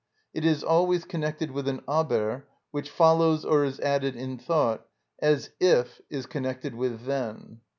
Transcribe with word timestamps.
It 0.33 0.43
is 0.45 0.63
always 0.63 1.05
connected 1.05 1.51
with 1.51 1.67
an 1.67 1.81
"aber" 1.87 2.47
which 2.71 2.89
follows 2.89 3.45
or 3.45 3.63
is 3.63 3.79
added 3.81 4.15
in 4.15 4.39
thought, 4.39 4.87
as 5.19 5.51
"if" 5.59 6.01
is 6.09 6.25
connected 6.25 6.73
with 6.73 7.05
"then." 7.05 7.59